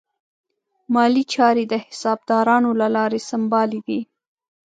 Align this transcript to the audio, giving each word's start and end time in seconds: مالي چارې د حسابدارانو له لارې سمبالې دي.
مالي 0.93 1.23
چارې 1.33 1.63
د 1.67 1.73
حسابدارانو 1.85 2.69
له 2.81 2.87
لارې 2.95 3.19
سمبالې 3.29 3.79
دي. 3.87 3.99